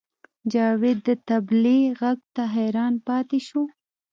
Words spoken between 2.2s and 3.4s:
ته حیران پاتې